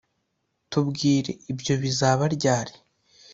tubwire 0.71 1.31
ibyo 1.51 1.73
bizaba 1.83 2.23
ryari? 2.35 2.73